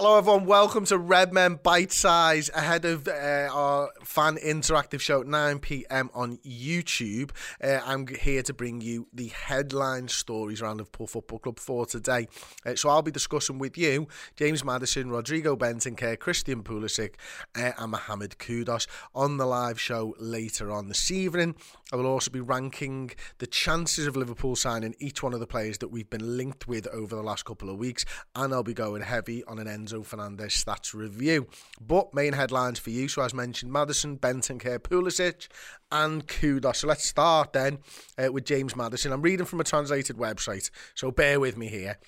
Hello, 0.00 0.16
everyone. 0.16 0.46
Welcome 0.46 0.84
to 0.84 0.96
Redmen 0.96 1.58
Bite 1.60 1.90
Size 1.90 2.50
ahead 2.54 2.84
of 2.84 3.08
uh, 3.08 3.48
our 3.50 3.90
fan 4.04 4.36
interactive 4.36 5.00
show 5.00 5.22
at 5.22 5.26
9 5.26 5.58
pm 5.58 6.08
on 6.14 6.36
YouTube. 6.46 7.32
Uh, 7.60 7.80
I'm 7.84 8.06
here 8.06 8.44
to 8.44 8.54
bring 8.54 8.80
you 8.80 9.08
the 9.12 9.26
headline 9.26 10.06
stories 10.06 10.62
around 10.62 10.76
Liverpool 10.76 11.08
Football 11.08 11.40
Club 11.40 11.58
for 11.58 11.84
today. 11.84 12.28
Uh, 12.64 12.76
so 12.76 12.90
I'll 12.90 13.02
be 13.02 13.10
discussing 13.10 13.58
with 13.58 13.76
you 13.76 14.06
James 14.36 14.64
Maddison, 14.64 15.10
Rodrigo 15.10 15.56
Bentancur, 15.56 16.16
Christian 16.16 16.62
Pulisic, 16.62 17.14
uh, 17.56 17.72
and 17.76 17.90
Mohamed 17.90 18.38
Kudus 18.38 18.86
on 19.16 19.36
the 19.36 19.46
live 19.46 19.80
show 19.80 20.14
later 20.20 20.70
on 20.70 20.86
this 20.86 21.10
evening. 21.10 21.56
I 21.92 21.96
will 21.96 22.06
also 22.06 22.30
be 22.30 22.40
ranking 22.40 23.10
the 23.38 23.48
chances 23.48 24.06
of 24.06 24.14
Liverpool 24.14 24.54
signing 24.54 24.94
each 25.00 25.24
one 25.24 25.34
of 25.34 25.40
the 25.40 25.46
players 25.48 25.78
that 25.78 25.88
we've 25.88 26.08
been 26.08 26.36
linked 26.36 26.68
with 26.68 26.86
over 26.88 27.16
the 27.16 27.22
last 27.22 27.46
couple 27.46 27.68
of 27.68 27.78
weeks, 27.78 28.04
and 28.36 28.54
I'll 28.54 28.62
be 28.62 28.74
going 28.74 29.02
heavy 29.02 29.42
on 29.44 29.58
an 29.58 29.66
Enzo 29.88 30.04
Fernandez 30.04 30.52
stats 30.64 30.94
review. 30.94 31.46
But 31.80 32.14
main 32.14 32.32
headlines 32.34 32.78
for 32.78 32.90
you, 32.90 33.08
so 33.08 33.22
as 33.22 33.34
mentioned, 33.34 33.72
Maddison, 33.72 34.18
Bentancur, 34.18 34.78
Pulisic, 34.78 35.48
and 35.90 36.26
Kudus. 36.26 36.76
So 36.76 36.86
let's 36.86 37.04
start 37.04 37.52
then 37.52 37.78
uh, 38.18 38.32
with 38.32 38.44
James 38.44 38.76
Maddison. 38.76 39.12
I'm 39.12 39.22
reading 39.22 39.46
from 39.46 39.60
a 39.60 39.64
translated 39.64 40.16
website, 40.16 40.70
so 40.94 41.10
bear 41.10 41.40
with 41.40 41.56
me 41.56 41.68
here. 41.68 41.98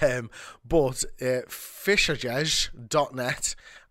Um, 0.00 0.30
but 0.66 1.04
uh, 1.20 1.42
fichajes.net 1.46 2.64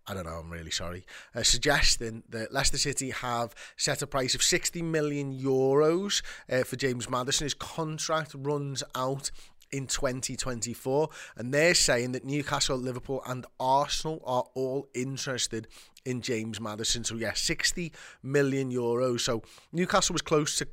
I 0.06 0.12
don't 0.12 0.26
know, 0.26 0.32
I'm 0.32 0.50
really 0.50 0.70
sorry, 0.70 1.06
uh, 1.34 1.42
suggesting 1.42 2.24
that 2.28 2.52
Leicester 2.52 2.76
City 2.76 3.08
have 3.10 3.54
set 3.78 4.02
a 4.02 4.06
price 4.06 4.34
of 4.34 4.42
60 4.42 4.82
million 4.82 5.32
euros 5.32 6.22
uh, 6.52 6.62
for 6.62 6.76
James 6.76 7.08
Maddison. 7.08 7.46
His 7.46 7.54
contract 7.54 8.34
runs 8.36 8.82
out 8.94 9.30
in 9.74 9.88
2024, 9.88 11.08
and 11.36 11.52
they're 11.52 11.74
saying 11.74 12.12
that 12.12 12.24
Newcastle, 12.24 12.76
Liverpool, 12.76 13.22
and 13.26 13.44
Arsenal 13.58 14.22
are 14.24 14.44
all 14.54 14.88
interested 14.94 15.66
in 16.04 16.20
James 16.22 16.60
Maddison. 16.60 17.02
So, 17.02 17.16
yeah, 17.16 17.32
60 17.32 17.92
million 18.22 18.70
euros. 18.70 19.20
So, 19.20 19.42
Newcastle 19.72 20.12
was 20.12 20.22
close 20.22 20.56
to 20.58 20.68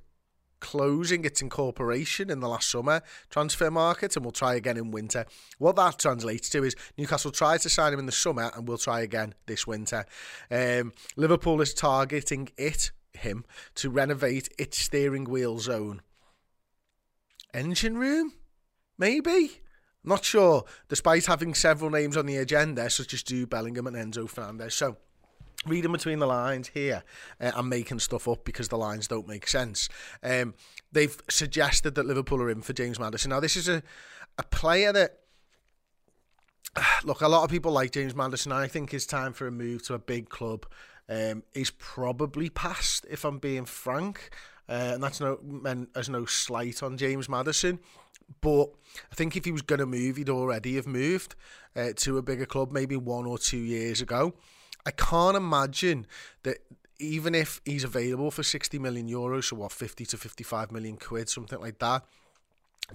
closing 0.60 1.26
its 1.26 1.42
incorporation 1.42 2.30
in 2.30 2.40
the 2.40 2.48
last 2.48 2.70
summer 2.70 3.02
transfer 3.32 3.72
market 3.72 4.16
and 4.16 4.24
we'll 4.24 4.32
try 4.32 4.54
again 4.54 4.78
in 4.78 4.92
winter. 4.92 5.26
What 5.58 5.76
that 5.78 5.98
translates 5.98 6.50
to 6.50 6.64
is 6.64 6.76
Newcastle 7.00 7.32
tried 7.32 7.62
to 7.62 7.70
sign 7.70 7.94
him 7.94 7.98
in 7.98 8.06
the 8.06 8.12
summer 8.12 8.52
and 8.56 8.68
we'll 8.68 8.78
try 8.78 9.02
again 9.02 9.34
this 9.48 9.66
winter. 9.66 10.06
Um, 10.52 10.94
Liverpool 11.16 11.62
is 11.62 11.74
targeting 11.74 12.50
it, 12.58 12.92
him, 13.14 13.44
to 13.74 13.90
renovate 13.90 14.50
its 14.60 14.78
steering 14.78 15.24
wheel 15.24 15.58
zone. 15.58 16.04
Engine 17.56 17.98
room? 17.98 18.34
Maybe? 19.02 19.62
Not 20.04 20.24
sure, 20.24 20.64
despite 20.88 21.26
having 21.26 21.56
several 21.56 21.90
names 21.90 22.16
on 22.16 22.28
the 22.28 22.38
agenda, 22.38 22.88
such 22.88 23.16
as 23.16 23.24
Jude 23.24 23.50
Bellingham 23.50 23.88
and 23.88 23.96
Enzo 23.96 24.30
Fernandez. 24.30 24.76
So, 24.76 24.98
reading 25.66 25.92
between 25.92 26.20
the 26.20 26.28
lines 26.28 26.68
here 26.68 27.04
uh, 27.40 27.52
and 27.56 27.68
making 27.68 27.98
stuff 27.98 28.28
up 28.28 28.46
because 28.46 28.68
the 28.68 28.78
lines 28.78 29.08
don't 29.08 29.28
make 29.28 29.48
sense. 29.48 29.90
Um, 30.22 30.54
they've 30.92 31.20
suggested 31.32 31.96
that 31.96 32.06
Liverpool 32.06 32.44
are 32.44 32.52
in 32.52 32.62
for 32.62 32.74
James 32.74 33.00
Maddison. 33.00 33.32
Now, 33.32 33.40
this 33.40 33.56
is 33.56 33.68
a, 33.68 33.82
a 34.38 34.44
player 34.44 34.94
that, 34.94 35.18
look, 37.04 37.22
a 37.22 37.28
lot 37.28 37.44
of 37.44 37.50
people 37.50 37.72
like 37.72 37.90
James 37.90 38.14
Maddison. 38.14 38.52
I 38.52 38.68
think 38.68 38.94
it's 38.94 39.08
time 39.08 39.34
for 39.34 39.48
a 39.48 39.52
move 39.52 39.82
to 39.88 39.96
a 39.96 40.00
big 40.00 40.30
club. 40.30 40.68
Um, 41.10 41.42
he's 41.56 41.72
probably 41.72 42.52
past, 42.52 43.08
if 43.10 43.26
I'm 43.26 43.40
being 43.40 43.66
frank. 43.66 44.30
Uh, 44.70 44.92
and 44.94 45.04
that's 45.04 45.20
no 45.20 45.40
meant 45.44 45.90
as 45.96 46.08
no 46.08 46.26
slight 46.26 46.84
on 46.84 46.98
James 46.98 47.28
Maddison. 47.28 47.80
But 48.40 48.70
I 49.12 49.16
think 49.16 49.36
if 49.36 49.46
he 49.46 49.52
was 49.52 49.62
going 49.62 49.80
to 49.80 49.86
move, 49.86 50.18
he'd 50.18 50.30
already 50.30 50.76
have 50.76 50.88
moved 50.88 51.36
uh, 51.76 51.90
to 51.98 52.18
a 52.18 52.22
bigger 52.22 52.46
club 52.46 52.72
maybe 52.72 52.96
one 52.96 53.26
or 53.26 53.38
two 53.38 53.58
years 53.58 54.02
ago. 54.02 54.34
I 54.86 54.92
can't 54.92 55.36
imagine 55.36 56.08
that 56.44 56.58
even 57.00 57.36
if 57.36 57.62
he's 57.66 57.84
available 57.84 58.32
for 58.32 58.44
60 58.44 58.80
million 58.80 59.10
euros, 59.10 59.46
so 59.46 59.56
what, 59.56 59.72
50 59.72 60.06
to 60.06 60.18
55 60.18 60.72
million 60.72 60.98
quid, 60.98 61.30
something 61.30 61.60
like 61.60 61.80
that, 61.80 62.06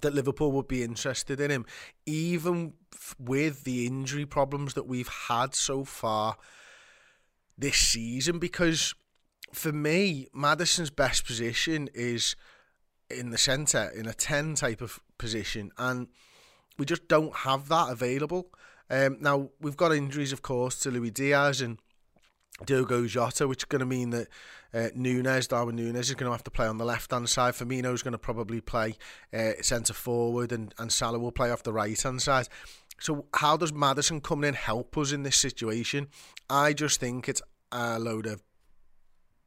that 0.00 0.14
Liverpool 0.14 0.52
would 0.52 0.68
be 0.68 0.82
interested 0.82 1.40
in 1.40 1.50
him, 1.50 1.66
even 2.04 2.74
with 3.18 3.64
the 3.64 3.86
injury 3.86 4.26
problems 4.26 4.74
that 4.74 4.86
we've 4.86 5.08
had 5.28 5.54
so 5.54 5.84
far 5.84 6.36
this 7.58 7.76
season. 7.76 8.38
Because 8.38 8.94
for 9.52 9.72
me, 9.72 10.28
Maddison's 10.32 10.90
best 10.90 11.24
position 11.24 11.88
is 11.94 12.36
in 13.10 13.30
the 13.30 13.38
centre, 13.38 13.90
in 13.94 14.06
a 14.06 14.14
10 14.14 14.54
type 14.54 14.80
of 14.80 15.00
position, 15.18 15.70
and 15.78 16.08
we 16.78 16.84
just 16.84 17.08
don't 17.08 17.34
have 17.34 17.68
that 17.68 17.90
available. 17.90 18.50
Um, 18.90 19.18
now, 19.20 19.50
we've 19.60 19.76
got 19.76 19.92
injuries, 19.92 20.32
of 20.32 20.42
course, 20.42 20.78
to 20.80 20.90
Luis 20.90 21.12
Diaz 21.12 21.60
and 21.60 21.78
Diogo 22.64 23.06
Jota, 23.06 23.46
which 23.46 23.60
is 23.60 23.64
going 23.64 23.80
to 23.80 23.86
mean 23.86 24.10
that 24.10 24.28
uh, 24.72 24.88
Nunez, 24.94 25.48
Darwin 25.48 25.76
Nunez, 25.76 26.08
is 26.08 26.14
going 26.14 26.28
to 26.28 26.32
have 26.32 26.44
to 26.44 26.50
play 26.50 26.66
on 26.66 26.78
the 26.78 26.84
left 26.84 27.10
hand 27.10 27.28
side. 27.28 27.54
Firmino 27.54 27.92
is 27.92 28.02
going 28.02 28.12
to 28.12 28.18
probably 28.18 28.60
play 28.60 28.96
uh, 29.32 29.52
centre 29.60 29.94
forward, 29.94 30.52
and, 30.52 30.74
and 30.78 30.92
Salah 30.92 31.18
will 31.18 31.32
play 31.32 31.50
off 31.50 31.62
the 31.62 31.72
right 31.72 32.00
hand 32.00 32.22
side. 32.22 32.48
So, 32.98 33.26
how 33.34 33.56
does 33.56 33.72
Maddison 33.72 34.20
come 34.20 34.44
in 34.44 34.54
help 34.54 34.96
us 34.96 35.12
in 35.12 35.22
this 35.22 35.36
situation? 35.36 36.08
I 36.48 36.72
just 36.72 36.98
think 37.00 37.28
it's 37.28 37.42
a 37.72 37.98
load 37.98 38.26
of 38.26 38.42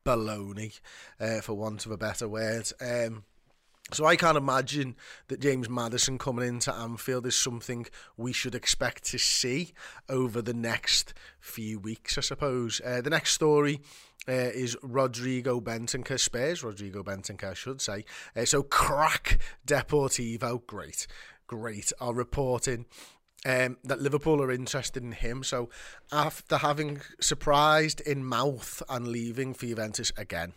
baloney, 0.05 0.79
uh, 1.19 1.41
for 1.41 1.53
want 1.53 1.85
of 1.85 1.91
a 1.91 1.97
better 1.97 2.27
word. 2.27 2.71
Um, 2.79 3.23
so 3.91 4.05
I 4.05 4.15
can't 4.15 4.37
imagine 4.37 4.95
that 5.27 5.39
James 5.39 5.69
Maddison 5.69 6.17
coming 6.17 6.47
into 6.47 6.73
Anfield 6.73 7.25
is 7.25 7.35
something 7.35 7.85
we 8.17 8.33
should 8.33 8.55
expect 8.55 9.03
to 9.05 9.17
see 9.17 9.73
over 10.07 10.41
the 10.41 10.53
next 10.53 11.13
few 11.39 11.79
weeks, 11.79 12.17
I 12.17 12.21
suppose. 12.21 12.81
Uh, 12.85 13.01
the 13.01 13.09
next 13.09 13.33
story 13.33 13.81
uh, 14.27 14.31
is 14.31 14.77
Rodrigo 14.83 15.59
Bentancur, 15.59 16.19
Spurs, 16.19 16.63
Rodrigo 16.63 17.03
Bentancur, 17.03 17.51
I 17.51 17.53
should 17.53 17.81
say. 17.81 18.05
Uh, 18.35 18.45
so 18.45 18.63
crack 18.63 19.39
Deportivo, 19.65 20.65
great, 20.65 21.07
great, 21.47 21.91
are 21.99 22.13
reporting 22.13 22.85
um, 23.45 23.77
that 23.83 24.01
Liverpool 24.01 24.41
are 24.41 24.51
interested 24.51 25.03
in 25.03 25.13
him. 25.13 25.43
So 25.43 25.69
after 26.11 26.57
having 26.57 27.01
surprised 27.19 28.01
in 28.01 28.23
mouth 28.25 28.83
and 28.89 29.07
leaving 29.07 29.53
for 29.53 29.65
Juventus 29.65 30.11
again, 30.17 30.53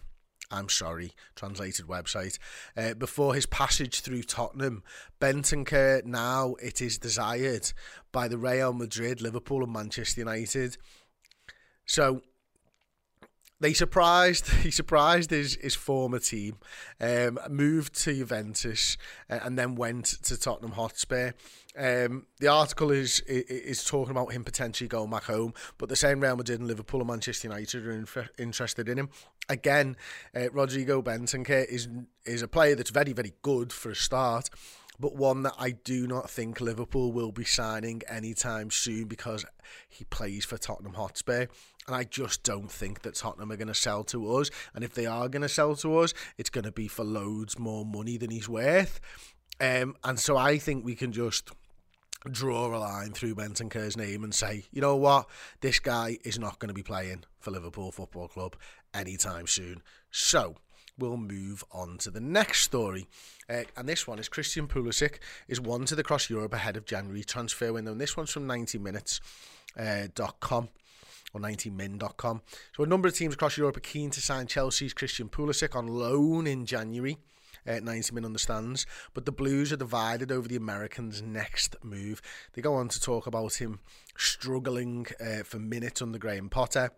I'm 0.50 0.69
sorry, 0.69 1.12
translated 1.34 1.86
website. 1.86 2.38
Uh, 2.76 2.94
before 2.94 3.34
his 3.34 3.47
passage 3.47 4.00
through 4.00 4.25
Tottenham, 4.25 4.82
Bentancur 5.20 6.04
now 6.04 6.54
it 6.62 6.80
is 6.82 6.98
desired 6.98 7.72
by 8.12 8.28
the 8.28 8.39
Real 8.39 8.72
Madrid, 8.72 9.22
Liverpool, 9.22 9.62
and 9.62 9.72
Manchester 9.72 10.21
United. 10.21 10.77
So 11.86 12.22
they 13.62 13.72
surprised 13.72 14.48
he 14.62 14.70
surprised 14.70 15.30
his 15.30 15.54
his 15.54 15.74
former 15.74 16.18
team, 16.18 16.59
um, 17.00 17.38
moved 17.48 17.94
to 18.03 18.12
Juventus, 18.12 18.98
uh, 19.30 19.38
and 19.42 19.59
then 19.59 19.76
went 19.76 20.06
to 20.24 20.36
Tottenham 20.36 20.72
Hotspur. 20.72 21.32
Um, 21.74 22.26
the 22.38 22.48
article 22.48 22.91
is, 22.91 23.20
is, 23.20 23.44
is 23.44 23.84
talking 23.84 24.10
about 24.10 24.32
him 24.32 24.44
potentially 24.44 24.88
going 24.88 25.10
back 25.10 25.24
home, 25.24 25.54
but 25.78 25.88
the 25.88 25.97
same 25.97 26.20
Real 26.20 26.36
Madrid 26.36 26.59
and 26.59 26.68
Liverpool 26.68 27.00
and 27.00 27.09
Manchester 27.09 27.48
United 27.48 27.86
are 27.86 27.92
in, 27.92 28.06
interested 28.38 28.91
in 28.91 28.98
him. 28.98 29.09
Again, 29.48 29.97
uh, 30.36 30.50
Rodrigo 30.50 31.00
Bentancur 31.00 31.65
is 31.66 31.88
is 32.26 32.42
a 32.42 32.48
player 32.48 32.74
that's 32.74 32.91
very 32.91 33.12
very 33.12 33.32
good 33.42 33.72
for 33.72 33.91
a 33.91 33.97
start 33.97 34.50
but 35.03 35.16
one 35.16 35.42
that 35.42 35.54
I 35.58 35.72
do 35.72 36.06
not 36.06 36.30
think 36.30 36.60
Liverpool 36.60 37.12
will 37.12 37.32
be 37.32 37.44
signing 37.44 38.03
anytime 38.08 38.70
soon 38.70 39.06
because 39.06 39.44
he 39.88 40.04
plays 40.04 40.44
for 40.44 40.58
Tottenham 40.58 40.94
Hotspur. 40.94 41.47
And 41.86 41.96
I 41.96 42.04
just 42.04 42.44
don't 42.44 42.70
think 42.70 43.02
that 43.02 43.16
Tottenham 43.16 43.50
are 43.50 43.56
going 43.56 43.68
to 43.68 43.74
sell 43.74 44.04
to 44.04 44.36
us. 44.36 44.50
And 44.74 44.84
if 44.84 44.94
they 44.94 45.06
are 45.06 45.28
going 45.28 45.42
to 45.42 45.48
sell 45.48 45.74
to 45.76 45.98
us, 45.98 46.14
it's 46.38 46.50
going 46.50 46.64
to 46.64 46.72
be 46.72 46.88
for 46.88 47.04
loads 47.04 47.58
more 47.58 47.84
money 47.84 48.16
than 48.16 48.30
he's 48.30 48.48
worth. 48.48 49.00
Um, 49.60 49.96
and 50.04 50.18
so 50.18 50.36
I 50.36 50.58
think 50.58 50.84
we 50.84 50.94
can 50.94 51.12
just 51.12 51.50
draw 52.30 52.74
a 52.74 52.78
line 52.78 53.12
through 53.12 53.34
Bentancur's 53.34 53.96
name 53.96 54.22
and 54.22 54.34
say, 54.34 54.64
you 54.70 54.80
know 54.80 54.96
what, 54.96 55.28
this 55.60 55.80
guy 55.80 56.18
is 56.24 56.38
not 56.38 56.58
going 56.58 56.68
to 56.68 56.74
be 56.74 56.82
playing 56.82 57.24
for 57.40 57.50
Liverpool 57.50 57.90
Football 57.90 58.28
Club 58.28 58.56
anytime 58.94 59.46
soon. 59.46 59.82
So 60.10 60.56
we'll 60.98 61.16
move 61.16 61.64
on 61.72 61.98
to 61.98 62.10
the 62.10 62.20
next 62.20 62.60
story. 62.60 63.08
Uh, 63.48 63.62
and 63.76 63.88
this 63.88 64.06
one 64.06 64.18
is 64.18 64.28
Christian 64.28 64.68
Pulisic 64.68 65.16
is 65.48 65.60
one 65.60 65.84
to 65.86 65.96
the 65.96 66.04
cross 66.04 66.30
Europe 66.30 66.54
ahead 66.54 66.76
of 66.76 66.84
January 66.84 67.24
transfer 67.24 67.72
window. 67.72 67.92
And 67.92 68.00
this 68.00 68.16
one's 68.16 68.30
from 68.30 68.46
90minutes.com. 68.46 70.64
Uh, 70.64 70.68
or 71.32 71.40
90min.com. 71.40 72.42
So 72.76 72.82
a 72.82 72.86
number 72.86 73.08
of 73.08 73.14
teams 73.14 73.34
across 73.34 73.56
Europe 73.56 73.76
are 73.76 73.80
keen 73.80 74.10
to 74.10 74.20
sign 74.20 74.46
Chelsea's 74.46 74.94
Christian 74.94 75.28
Pulisic 75.28 75.76
on 75.76 75.86
loan 75.86 76.46
in 76.46 76.66
January 76.66 77.18
uh, 77.66 77.80
90 77.82 78.14
Min 78.14 78.24
understands. 78.24 78.86
But 79.14 79.26
the 79.26 79.32
Blues 79.32 79.72
are 79.72 79.76
divided 79.76 80.32
over 80.32 80.48
the 80.48 80.56
Americans' 80.56 81.22
next 81.22 81.76
move. 81.82 82.22
They 82.52 82.62
go 82.62 82.74
on 82.74 82.88
to 82.88 83.00
talk 83.00 83.26
about 83.26 83.54
him 83.54 83.80
struggling 84.16 85.06
uh, 85.20 85.42
for 85.44 85.58
minutes 85.58 86.02
under 86.02 86.18
Graham 86.18 86.48
Potter. 86.48 86.90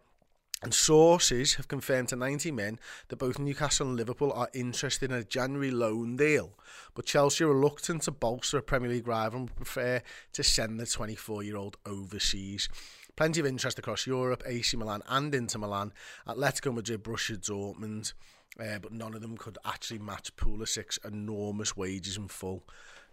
And 0.62 0.72
sources 0.72 1.54
have 1.54 1.68
confirmed 1.68 2.08
to 2.08 2.16
90min 2.16 2.78
that 3.08 3.16
both 3.16 3.38
Newcastle 3.38 3.88
and 3.88 3.96
Liverpool 3.96 4.32
are 4.32 4.48
interested 4.54 5.10
in 5.10 5.16
a 5.16 5.24
January 5.24 5.70
loan 5.70 6.16
deal. 6.16 6.52
But 6.94 7.04
Chelsea 7.04 7.44
are 7.44 7.48
reluctant 7.48 8.02
to 8.02 8.10
bolster 8.10 8.58
a 8.58 8.62
Premier 8.62 8.90
League 8.90 9.06
rival 9.06 9.40
and 9.40 9.54
prefer 9.56 10.00
to 10.32 10.42
send 10.42 10.80
the 10.80 10.86
24 10.86 11.42
year 11.42 11.56
old 11.56 11.76
overseas. 11.84 12.68
Plenty 13.16 13.40
of 13.40 13.46
interest 13.46 13.78
across 13.78 14.06
Europe, 14.06 14.42
AC 14.46 14.76
Milan 14.76 15.02
and 15.08 15.34
Inter 15.34 15.58
Milan, 15.58 15.92
Atletico 16.26 16.74
Madrid, 16.74 17.04
Borussia 17.04 17.38
Dortmund, 17.38 18.12
uh, 18.58 18.78
but 18.80 18.92
none 18.92 19.14
of 19.14 19.20
them 19.20 19.36
could 19.36 19.58
actually 19.64 19.98
match 19.98 20.34
Pulisic's 20.36 20.98
enormous 21.04 21.76
wages 21.76 22.16
in 22.16 22.28
full. 22.28 22.64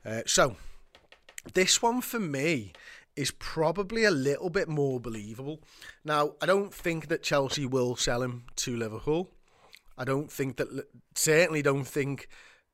Uh, 0.06 0.22
so, 0.26 0.56
this 1.54 1.82
one 1.82 2.02
for 2.02 2.20
me 2.20 2.74
is 3.16 3.32
probably 3.32 4.04
a 4.04 4.12
little 4.12 4.50
bit 4.50 4.68
more 4.68 5.00
believable. 5.00 5.62
Now, 6.04 6.34
I 6.42 6.46
don't 6.46 6.74
think 6.74 7.08
that 7.08 7.24
Chelsea 7.24 7.66
will 7.66 7.96
sell 7.96 8.22
him 8.22 8.46
to 8.58 8.76
Liverpool. 8.76 9.32
I 9.98 10.04
don't 10.04 10.32
think 10.32 10.58
that, 10.58 10.88
certainly 11.16 11.62
don't 11.62 11.86
think 11.86 12.28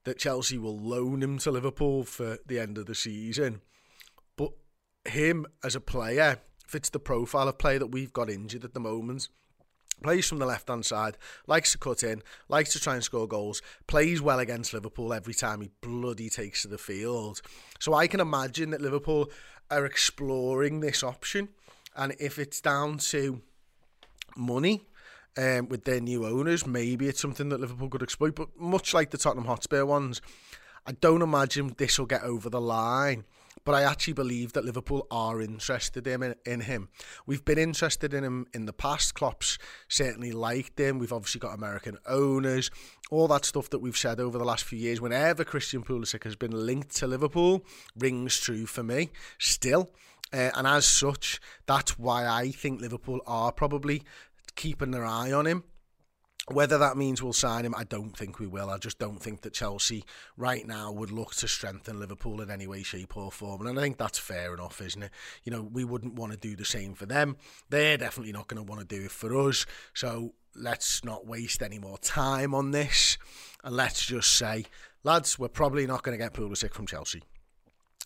that 0.05 0.19
Chelsea 0.19 0.57
will 0.57 0.77
loan 0.77 1.21
him 1.21 1.37
to 1.39 1.51
Liverpool 1.51 2.03
for 2.03 2.37
the 2.45 2.59
end 2.59 2.77
of 2.77 2.85
the 2.85 2.95
season. 2.95 3.61
But 4.35 4.51
him 5.05 5.45
as 5.63 5.75
a 5.75 5.81
player 5.81 6.39
fits 6.65 6.89
the 6.89 6.99
profile 6.99 7.47
of 7.47 7.57
player 7.57 7.79
that 7.79 7.87
we've 7.87 8.13
got 8.13 8.29
injured 8.29 8.63
at 8.63 8.73
the 8.73 8.79
moment 8.79 9.29
plays 10.01 10.27
from 10.27 10.39
the 10.39 10.45
left 10.45 10.69
hand 10.69 10.85
side, 10.85 11.17
likes 11.47 11.71
to 11.71 11.77
cut 11.77 12.03
in, 12.03 12.21
likes 12.49 12.73
to 12.73 12.79
try 12.79 12.95
and 12.95 13.03
score 13.03 13.27
goals, 13.27 13.61
plays 13.87 14.21
well 14.21 14.39
against 14.39 14.73
Liverpool 14.73 15.13
every 15.13 15.33
time 15.33 15.61
he 15.61 15.71
bloody 15.81 16.29
takes 16.29 16.61
to 16.61 16.67
the 16.67 16.77
field. 16.77 17.41
So 17.79 17.93
I 17.93 18.07
can 18.07 18.19
imagine 18.19 18.71
that 18.71 18.81
Liverpool 18.81 19.29
are 19.69 19.85
exploring 19.85 20.79
this 20.79 21.03
option, 21.03 21.49
and 21.95 22.15
if 22.19 22.39
it's 22.39 22.61
down 22.61 22.97
to 22.99 23.41
money. 24.35 24.83
Um, 25.39 25.69
with 25.69 25.83
their 25.83 25.99
new 25.99 26.25
owners, 26.25 26.65
maybe 26.65 27.07
it's 27.07 27.21
something 27.21 27.49
that 27.49 27.59
Liverpool 27.59 27.89
could 27.89 28.01
exploit. 28.01 28.33
But 28.33 28.59
much 28.59 28.95
like 28.95 29.11
the 29.11 29.19
Tottenham 29.19 29.45
Hotspur 29.45 29.85
ones, 29.85 30.19
I 30.87 30.93
don't 30.93 31.21
imagine 31.21 31.75
this 31.77 31.99
will 31.99 32.07
get 32.07 32.23
over 32.23 32.49
the 32.49 32.59
line 32.59 33.23
but 33.67 33.75
I 33.75 33.83
actually 33.83 34.13
believe 34.13 34.53
that 34.53 34.63
Liverpool 34.63 35.05
are 35.11 35.41
interested 35.41 36.07
in, 36.07 36.35
in 36.45 36.61
him. 36.61 36.87
We've 37.25 37.43
been 37.43 37.57
interested 37.57 38.13
in 38.13 38.23
him 38.23 38.47
in 38.53 38.65
the 38.65 38.71
past. 38.71 39.13
Klopp's 39.13 39.57
certainly 39.89 40.31
liked 40.31 40.79
him. 40.79 40.99
We've 40.99 41.11
obviously 41.11 41.39
got 41.39 41.53
American 41.53 41.97
owners. 42.07 42.71
All 43.11 43.27
that 43.27 43.43
stuff 43.43 43.69
that 43.71 43.79
we've 43.79 43.97
said 43.97 44.21
over 44.21 44.37
the 44.37 44.45
last 44.45 44.63
few 44.63 44.79
years, 44.79 45.01
whenever 45.01 45.43
Christian 45.43 45.83
Pulisic 45.83 46.23
has 46.23 46.37
been 46.37 46.65
linked 46.65 46.95
to 46.95 47.07
Liverpool, 47.07 47.65
rings 47.97 48.39
true 48.39 48.65
for 48.67 48.83
me 48.83 49.09
still. 49.37 49.91
Uh, 50.31 50.51
and 50.55 50.65
as 50.65 50.87
such, 50.87 51.41
that's 51.65 51.99
why 51.99 52.25
I 52.25 52.51
think 52.51 52.79
Liverpool 52.79 53.19
are 53.27 53.51
probably 53.51 54.01
keeping 54.55 54.91
their 54.91 55.05
eye 55.05 55.33
on 55.33 55.45
him. 55.45 55.65
Whether 56.49 56.77
that 56.77 56.95
means 56.95 57.21
we'll 57.21 57.33
sign 57.33 57.65
him, 57.65 57.75
I 57.75 57.83
don't 57.83 58.15
think 58.15 58.39
we 58.39 58.47
will. 58.47 58.69
I 58.69 58.77
just 58.77 58.99
don't 58.99 59.21
think 59.21 59.41
that 59.41 59.51
Chelsea 59.51 60.05
right 60.37 60.65
now 60.65 60.93
would 60.93 61.11
look 61.11 61.35
to 61.35 61.47
strengthen 61.47 61.99
Liverpool 61.99 62.39
in 62.41 62.49
any 62.49 62.67
way, 62.67 62.83
shape, 62.83 63.17
or 63.17 63.33
form. 63.33 63.67
And 63.67 63.77
I 63.77 63.81
think 63.81 63.97
that's 63.97 64.17
fair 64.17 64.53
enough, 64.53 64.81
isn't 64.81 65.03
it? 65.03 65.11
You 65.43 65.51
know, 65.51 65.61
we 65.61 65.83
wouldn't 65.83 66.15
want 66.15 66.31
to 66.31 66.37
do 66.37 66.55
the 66.55 66.63
same 66.63 66.93
for 66.93 67.05
them. 67.05 67.35
They're 67.69 67.97
definitely 67.97 68.31
not 68.31 68.47
going 68.47 68.65
to 68.65 68.69
want 68.69 68.79
to 68.79 68.87
do 68.87 69.05
it 69.05 69.11
for 69.11 69.37
us. 69.49 69.65
So 69.93 70.35
let's 70.55 71.03
not 71.03 71.27
waste 71.27 71.61
any 71.61 71.79
more 71.79 71.97
time 71.97 72.55
on 72.55 72.71
this. 72.71 73.17
And 73.63 73.75
let's 73.75 74.05
just 74.05 74.31
say, 74.31 74.65
lads, 75.03 75.37
we're 75.37 75.49
probably 75.49 75.85
not 75.85 76.03
going 76.03 76.17
to 76.17 76.23
get 76.23 76.33
Pulisic 76.33 76.73
from 76.73 76.87
Chelsea. 76.87 77.23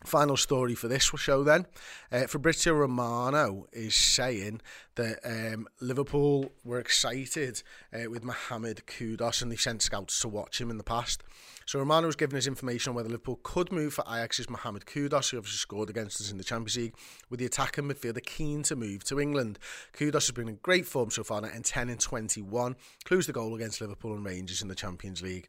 Final 0.05 0.35
story 0.35 0.73
for 0.73 0.87
this 0.87 1.03
show 1.03 1.43
then. 1.43 1.67
Uh, 2.11 2.25
Fabrizio 2.25 2.73
Romano 2.73 3.67
is 3.71 3.93
saying 3.95 4.61
that 4.95 5.19
um, 5.23 5.67
Liverpool 5.79 6.51
were 6.63 6.79
excited 6.79 7.61
uh, 7.93 8.09
with 8.09 8.23
Mohamed 8.23 8.83
Kudus 8.87 9.41
and 9.41 9.51
they 9.51 9.55
sent 9.55 9.83
scouts 9.83 10.19
to 10.21 10.27
watch 10.27 10.59
him 10.59 10.71
in 10.71 10.77
the 10.77 10.83
past. 10.83 11.23
So 11.67 11.77
Romano 11.77 12.07
was 12.07 12.15
given 12.15 12.35
his 12.35 12.47
information 12.47 12.89
on 12.89 12.95
whether 12.95 13.09
Liverpool 13.09 13.39
could 13.43 13.71
move 13.71 13.93
for 13.93 14.03
Ajax's 14.05 14.49
Mohamed 14.49 14.85
Kudus, 14.85 15.29
who 15.29 15.37
obviously 15.37 15.57
scored 15.57 15.89
against 15.89 16.19
us 16.19 16.31
in 16.31 16.37
the 16.37 16.43
Champions 16.43 16.75
League, 16.75 16.95
with 17.29 17.39
the 17.39 17.45
attacker 17.45 17.83
midfielder 17.83 18.25
keen 18.25 18.63
to 18.63 18.75
move 18.75 19.03
to 19.05 19.19
England. 19.19 19.59
Kudus 19.93 20.13
has 20.13 20.31
been 20.31 20.49
in 20.49 20.59
great 20.63 20.87
form 20.87 21.11
so 21.11 21.23
far, 21.23 21.41
now 21.41 21.49
and 21.53 21.63
10 21.63 21.89
in 21.89 21.97
21, 21.97 22.75
includes 23.03 23.27
the 23.27 23.33
goal 23.33 23.55
against 23.55 23.79
Liverpool 23.81 24.13
and 24.13 24.25
Rangers 24.25 24.61
in 24.61 24.67
the 24.67 24.75
Champions 24.75 25.21
League. 25.21 25.47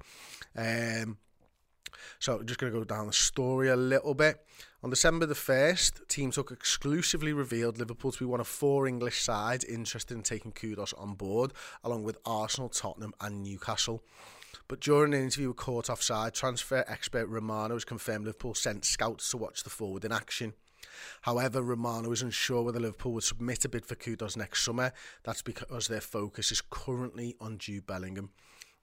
Um, 0.57 1.17
so 2.19 2.39
I'm 2.39 2.47
just 2.47 2.59
going 2.59 2.73
to 2.73 2.79
go 2.79 2.85
down 2.85 3.07
the 3.07 3.13
story 3.13 3.69
a 3.69 3.77
little 3.77 4.15
bit. 4.15 4.45
On 4.83 4.91
December 4.91 5.27
the 5.27 5.35
1st, 5.35 6.09
Team 6.09 6.33
Talk 6.33 6.51
exclusively 6.51 7.33
revealed 7.33 7.79
Liverpool 7.79 8.11
to 8.13 8.19
be 8.19 8.25
one 8.25 8.41
of 8.41 8.49
four 8.49 8.87
English 8.87 9.21
sides 9.21 9.65
interested 9.65 10.17
in 10.17 10.23
taking 10.23 10.53
Kudus 10.53 10.93
on 11.01 11.15
board, 11.15 11.53
along 11.85 12.03
with 12.03 12.19
Arsenal, 12.27 12.69
Tottenham 12.69 13.15
and 13.21 13.43
Newcastle. 13.43 14.03
But 14.69 14.81
during 14.81 15.15
an 15.15 15.23
interview 15.23 15.49
with 15.49 15.57
Caught 15.59 15.91
Offside, 15.91 16.35
transfer 16.35 16.85
expert 16.89 17.27
Romano 17.27 17.75
has 17.75 17.85
confirmed 17.85 18.25
Liverpool 18.25 18.55
sent 18.55 18.85
scouts 18.85 19.31
to 19.31 19.37
watch 19.37 19.63
the 19.63 19.71
forward 19.71 20.05
in 20.05 20.13
action. 20.13 20.55
However, 21.23 21.63
Romano 21.63 22.11
is 22.11 22.23
unsure 22.23 22.63
whether 22.63 22.81
Liverpool 22.81 23.13
would 23.13 23.23
submit 23.23 23.65
a 23.65 23.69
bid 23.69 23.87
for 23.87 23.95
Kudus 23.95 24.37
next 24.37 24.65
summer. 24.65 24.93
That's 25.23 25.43
because 25.43 25.89
their 25.89 26.01
focus 26.01 26.51
is 26.51 26.61
currently 26.61 27.37
on 27.41 27.59
Jude 27.59 27.87
Bellingham. 27.87 28.31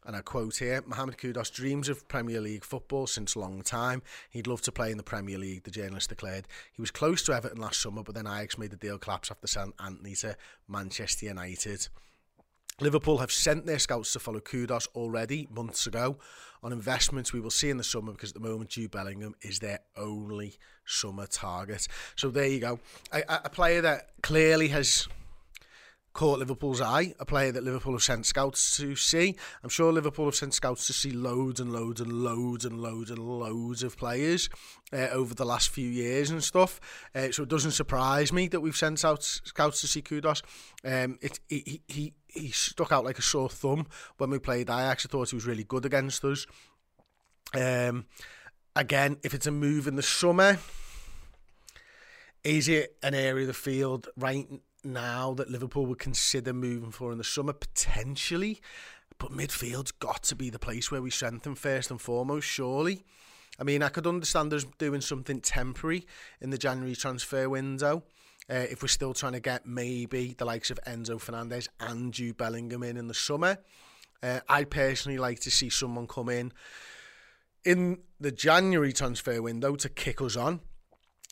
And 0.06 0.16
I 0.16 0.22
quote 0.22 0.57
here 0.57 0.81
Mohamed 0.86 1.18
Kudus 1.18 1.51
dreams 1.54 1.90
of 1.90 2.07
Premier 2.07 2.42
League 2.42 2.63
football 2.63 3.06
since 3.06 3.36
a 3.36 3.40
long 3.40 3.62
time. 3.62 4.01
He'd 4.30 4.48
love 4.48 4.62
to 4.63 4.72
play 4.72 4.92
in 4.92 4.98
the 4.98 5.04
Premier 5.04 5.38
League, 5.38 5.63
the 5.63 5.72
journalist 5.72 6.10
declared. 6.10 6.48
He 6.72 6.81
was 6.81 6.92
close 6.92 7.22
to 7.24 7.34
Everton 7.34 7.60
last 7.60 7.81
summer, 7.81 8.01
but 8.04 8.16
then 8.16 8.25
Ajax 8.25 8.57
made 8.57 8.71
the 8.71 8.78
deal 8.78 8.97
collapse 8.97 9.30
after 9.30 9.47
selling 9.47 9.73
Antony 9.83 10.16
to 10.16 10.38
Manchester 10.68 11.26
United. 11.26 11.90
Liverpool 12.81 13.18
have 13.18 13.31
sent 13.31 13.66
their 13.66 13.80
scouts 13.80 14.14
to 14.14 14.19
follow 14.19 14.40
Kudus 14.40 14.88
already 14.95 15.47
months 15.52 15.85
ago 15.85 16.18
on 16.64 16.71
investments 16.71 17.33
we 17.33 17.40
will 17.42 17.50
see 17.50 17.69
in 17.69 17.78
the 17.78 17.83
summer 17.83 18.12
because 18.14 18.31
at 18.31 18.42
the 18.42 18.47
moment 18.47 18.69
Jude 18.69 18.92
Bellingham 18.92 19.35
is 19.42 19.59
their 19.59 19.80
only 19.97 20.57
summer 20.85 21.28
target. 21.28 21.88
So 22.16 22.30
there 22.30 22.47
you 22.47 22.59
go. 22.59 22.80
A, 23.12 23.23
a 23.28 23.50
player 23.50 23.81
that 23.81 24.12
clearly 24.21 24.69
has 24.69 25.07
caught 26.13 26.39
Liverpool's 26.39 26.81
eye, 26.81 27.13
a 27.19 27.25
player 27.25 27.51
that 27.51 27.63
Liverpool 27.63 27.94
have 27.94 28.04
sent 28.04 28.25
scouts 28.25 28.78
to 28.78 28.95
see. 28.95 29.35
I'm 29.63 29.69
sure 29.69 29.94
Liverpool 29.94 30.25
have 30.25 30.35
sent 30.35 30.54
scouts 30.54 30.87
to 30.87 30.94
see 30.94 31.11
loads 31.11 31.59
and 31.59 31.71
loads 31.71 32.01
and 32.01 32.11
loads 32.11 32.66
and 32.66 32.81
loads 32.81 33.11
and 33.11 33.19
loads 33.19 33.83
of 33.83 33.97
players 33.97 34.49
uh, 34.92 35.07
over 35.11 35.33
the 35.33 35.45
last 35.45 35.69
few 35.69 35.87
years 35.87 36.31
and 36.31 36.44
stuff. 36.44 36.80
Uh, 37.13 37.31
so 37.31 37.44
it 37.44 37.49
doesn't 37.49 37.71
surprise 37.71 38.33
me 38.33 38.47
that 38.47 38.59
we've 38.59 38.75
sent 38.75 39.04
out 39.06 39.23
scouts 39.23 39.81
to 39.81 39.87
see 39.87 40.01
Kudus. 40.01 40.42
Um, 40.83 41.19
it, 41.21 41.39
he, 41.47 41.81
he, 41.87 42.13
he 42.28 42.49
stuck 42.49 42.92
out 42.92 43.06
like 43.06 43.19
a 43.19 43.23
sore 43.23 43.49
thumb 43.49 43.87
when 44.18 44.30
we 44.30 44.39
played 44.39 44.69
Ajax. 44.69 45.06
I 45.06 45.09
thought 45.09 45.30
he 45.30 45.35
was 45.35 45.45
really 45.45 45.63
good 45.63 45.85
against 45.85 46.23
us. 46.25 46.45
Um, 47.54 48.06
again, 48.75 49.18
if 49.23 49.33
it's 49.33 49.47
a 49.47 49.51
move 49.51 49.87
in 49.87 49.95
the 49.95 50.04
summer, 50.04 50.57
is 52.44 52.68
it 52.68 52.95
an 53.04 53.13
area 53.13 53.44
of 53.44 53.47
the 53.47 53.54
field 53.54 54.07
right 54.18 54.47
now 54.83 55.33
that 55.33 55.50
Liverpool 55.50 55.86
would 55.86 56.00
consider 56.00 56.54
moving 56.54 56.92
for 56.92 57.12
in 57.12 57.18
the 57.18 57.24
summer 57.24 57.54
potentially, 57.54 58.62
but 59.18 59.31
midfield's 59.31 59.92
got 59.92 60.24
to 60.24 60.36
be 60.36 60.50
the 60.50 60.59
place 60.59 60.92
where 60.92 61.02
we 61.02 61.09
strengthen 61.09 61.56
first 61.56 61.92
and 61.92 62.00
foremost, 62.00 62.48
surely. 62.48 63.04
I 63.59 63.64
mean, 63.64 63.83
I 63.83 63.90
could 63.90 64.07
understand 64.07 64.54
us 64.54 64.66
doing 64.78 65.02
something 65.02 65.42
temporary 65.42 66.06
in 66.40 66.50
the 66.50 66.57
January 66.57 66.95
transfer 66.95 67.50
window. 67.50 68.04
Uh, 68.50 68.66
if 68.71 68.81
we're 68.81 68.88
still 68.88 69.14
trying 69.14 69.33
to 69.33 69.40
get 69.40 69.66
maybe 69.66 70.33
the 70.38 70.45
likes 70.45 70.71
of 70.71 70.80
Enzo 70.88 71.19
Fernandez 71.19 71.69
and 71.80 72.14
Jude 72.14 72.38
Bellingham 72.38 72.83
in 72.83 72.98
in 72.98 73.07
the 73.07 73.14
summer, 73.14 73.57
uh, 74.24 74.40
I'd 74.48 74.69
personally 74.69 75.18
like 75.18 75.40
to 75.42 75.52
see 75.52 75.69
someone 75.69 76.07
come 76.07 76.30
in 76.30 76.54
in 77.66 78.00
the 78.19 78.31
January 78.31 78.94
transfer 78.94 79.42
window 79.42 79.76
to 79.76 79.90
kick 79.90 80.21
us 80.21 80.36
on 80.36 80.62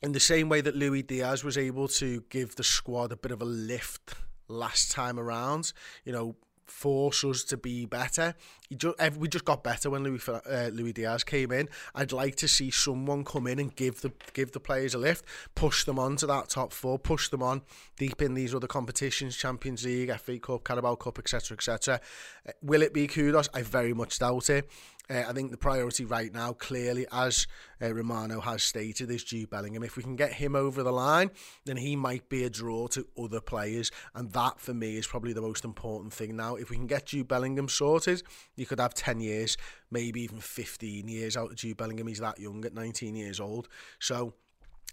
in 0.03 0.11
the 0.11 0.19
same 0.19 0.49
way 0.49 0.61
that 0.61 0.75
Luis 0.75 1.03
Diaz 1.03 1.43
was 1.43 1.57
able 1.57 1.87
to 1.87 2.23
give 2.29 2.55
the 2.55 2.63
squad 2.63 3.11
a 3.11 3.17
bit 3.17 3.31
of 3.31 3.41
a 3.41 3.45
lift 3.45 4.13
last 4.47 4.91
time 4.91 5.19
around, 5.19 5.73
you 6.05 6.11
know, 6.11 6.35
force 6.65 7.23
us 7.23 7.43
to 7.45 7.57
be 7.57 7.85
better. 7.85 8.35
Just, 8.75 9.17
we 9.17 9.27
just 9.29 9.45
got 9.45 9.63
better 9.63 9.89
when 9.89 10.03
Luis 10.03 10.27
uh, 10.27 10.69
Luis 10.73 10.93
Diaz 10.93 11.23
came 11.23 11.51
in. 11.51 11.69
I'd 11.95 12.11
like 12.11 12.35
to 12.37 12.47
see 12.47 12.69
someone 12.69 13.23
come 13.23 13.47
in 13.47 13.59
and 13.59 13.73
give 13.75 14.01
the 14.01 14.11
give 14.33 14.51
the 14.51 14.59
players 14.59 14.93
a 14.93 14.97
lift, 14.97 15.23
push 15.55 15.85
them 15.85 15.97
on 15.97 16.17
to 16.17 16.27
that 16.27 16.49
top 16.49 16.73
four, 16.73 16.99
push 16.99 17.29
them 17.29 17.41
on 17.41 17.61
deep 17.97 18.21
in 18.21 18.33
these 18.33 18.53
other 18.53 18.67
competitions, 18.67 19.37
Champions 19.37 19.85
League, 19.85 20.13
FA 20.17 20.37
Cup, 20.39 20.63
Carabao 20.63 20.95
Cup, 20.95 21.17
etc., 21.17 21.55
etc. 21.55 22.01
Uh, 22.47 22.51
will 22.61 22.81
it 22.81 22.93
be 22.93 23.07
Kudus? 23.07 23.47
I 23.53 23.61
very 23.61 23.93
much 23.93 24.19
doubt 24.19 24.49
it. 24.49 24.69
Uh, 25.09 25.23
I 25.27 25.31
think 25.31 25.51
the 25.51 25.57
priority 25.57 26.03
right 26.03 26.33
now, 26.33 26.51
clearly, 26.51 27.05
as 27.11 27.47
uh, 27.81 27.93
Romano 27.93 28.41
has 28.41 28.61
stated, 28.61 29.09
is 29.09 29.23
Jude 29.23 29.49
Bellingham. 29.49 29.83
If 29.83 29.95
we 29.95 30.03
can 30.03 30.17
get 30.17 30.33
him 30.33 30.55
over 30.55 30.83
the 30.83 30.91
line, 30.91 31.31
then 31.65 31.77
he 31.77 31.95
might 31.95 32.27
be 32.27 32.43
a 32.43 32.49
draw 32.49 32.87
to 32.87 33.07
other 33.17 33.39
players, 33.39 33.89
and 34.13 34.31
that 34.33 34.59
for 34.59 34.73
me 34.73 34.97
is 34.97 35.07
probably 35.07 35.31
the 35.31 35.41
most 35.41 35.63
important 35.63 36.13
thing 36.13 36.35
now. 36.35 36.55
If 36.55 36.69
we 36.69 36.75
can 36.75 36.87
get 36.87 37.05
Jude 37.05 37.29
Bellingham 37.29 37.69
sorted, 37.69 38.21
you 38.57 38.65
could 38.65 38.79
have 38.79 38.93
10 38.93 39.21
years, 39.21 39.55
maybe 39.89 40.21
even 40.21 40.39
15 40.39 41.07
years 41.07 41.37
out 41.37 41.51
of 41.51 41.55
Jude 41.55 41.77
Bellingham. 41.77 42.07
He's 42.07 42.19
that 42.19 42.39
young 42.39 42.65
at 42.65 42.73
19 42.73 43.15
years 43.15 43.39
old. 43.39 43.69
So 43.99 44.33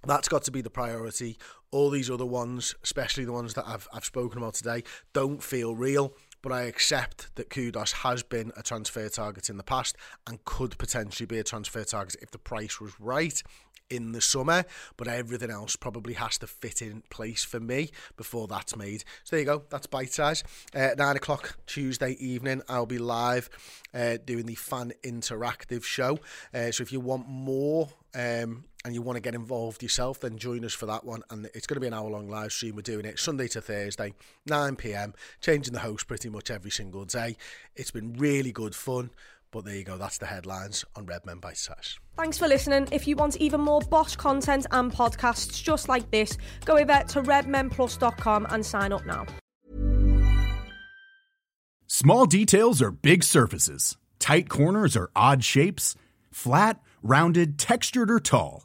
that's 0.07 0.29
got 0.29 0.45
to 0.45 0.53
be 0.53 0.61
the 0.61 0.71
priority. 0.71 1.39
All 1.73 1.91
these 1.91 2.11
other 2.11 2.27
ones, 2.27 2.75
especially 2.85 3.25
the 3.25 3.33
ones 3.33 3.55
that 3.55 3.67
I've, 3.67 3.89
I've 3.93 4.05
spoken 4.05 4.39
about 4.39 4.55
today, 4.55 4.85
don't 5.13 5.43
feel 5.43 5.75
real 5.75 6.15
but 6.45 6.53
I 6.53 6.65
accept 6.65 7.35
that 7.37 7.49
Kudus 7.49 7.93
has 8.03 8.23
been 8.23 8.53
a 8.55 8.63
transfer 8.63 9.09
target 9.09 9.49
in 9.49 9.57
the 9.57 9.63
past 9.63 9.97
and 10.27 10.45
could 10.45 10.77
potentially 10.77 11.27
be 11.27 11.39
a 11.39 11.43
transfer 11.43 11.85
target 11.85 12.17
if 12.21 12.31
the 12.33 12.39
price 12.39 12.79
was 12.79 12.93
right 13.01 13.43
in 13.89 14.13
the 14.13 14.21
summer, 14.21 14.65
but 14.99 15.09
everything 15.09 15.51
else 15.51 15.75
probably 15.75 16.13
has 16.13 16.37
to 16.39 16.47
fit 16.47 16.83
in 16.83 17.03
place 17.09 17.45
for 17.45 17.61
me 17.61 17.91
before 18.19 18.47
that's 18.47 18.77
made. 18.77 19.05
So 19.25 19.37
there 19.37 19.41
you 19.41 19.47
go, 19.47 19.63
that's 19.71 19.87
bite 19.87 20.13
size. 20.13 20.45
Uh, 20.75 20.91
nine 20.99 21.17
o'clock 21.17 21.57
Tuesday 21.67 22.13
evening, 22.21 22.61
I'll 22.69 22.85
be 22.85 22.99
live 22.99 23.49
uh, 23.95 24.19
doing 24.23 24.45
the 24.45 24.55
fan 24.55 24.93
interactive 25.03 25.83
show. 25.83 26.19
Uh, 26.53 26.71
so 26.73 26.83
if 26.83 26.93
you 26.93 27.01
want 27.01 27.27
more 27.27 27.89
um, 28.15 28.65
and 28.85 28.95
you 28.95 29.01
want 29.01 29.17
to 29.17 29.21
get 29.21 29.35
involved 29.35 29.83
yourself, 29.83 30.21
then 30.21 30.37
join 30.37 30.65
us 30.65 30.75
for 30.75 30.87
that 30.87 31.05
one. 31.05 31.23
And 31.31 31.47
it's 31.55 31.67
going 31.67 31.77
to 31.77 31.81
be 31.81 31.87
an 31.87 31.95
hour 31.95 32.09
long 32.11 32.29
live 32.29 32.53
stream. 32.53 32.77
We're 32.77 32.83
doing 32.83 33.07
it 33.07 33.19
Sunday 33.19 33.49
to 33.49 33.61
Thursday, 33.61 34.15
9 34.47 34.77
pm, 34.77 35.15
changing 35.41 35.73
the 35.73 35.81
host 35.81 36.07
pretty 36.07 36.29
much 36.29 36.51
every 36.51 36.71
single 36.71 37.05
day. 37.05 37.37
It's 37.75 37.91
been 37.91 38.15
really 38.15 38.53
good 38.53 38.75
fun. 38.75 39.11
But 39.51 39.65
there 39.65 39.77
you 39.77 39.85
go, 39.85 39.97
that's 39.97 40.19
the 40.19 40.27
headlines 40.27 40.85
on 40.97 41.07
Redmen 41.07 41.39
Bite 41.39 41.57
Size. 41.57 42.01
Thanks 42.17 42.37
for 42.37 42.49
listening. 42.49 42.89
If 42.91 43.07
you 43.07 43.15
want 43.15 43.37
even 43.37 43.61
more 43.61 43.81
Bosch 43.83 44.17
content 44.17 44.67
and 44.73 44.93
podcasts 44.93 45.63
just 45.63 45.89
like 45.89 46.11
this, 46.11 46.37
go 46.65 46.77
over 46.77 47.05
to 47.09 47.23
redmenplus.com 47.23 48.49
and 48.51 48.67
sign 48.67 48.93
up 48.93 49.07
now. 49.07 49.27
Small 51.87 52.27
details 52.27 52.83
are 52.83 52.91
big 52.91 53.23
surfaces, 53.23 53.97
tight 54.19 54.49
corners 54.49 54.97
are 54.97 55.11
odd 55.15 55.45
shapes, 55.45 55.95
flat, 56.33 56.81
rounded, 57.05 57.57
textured, 57.57 58.11
or 58.11 58.19
tall. 58.19 58.65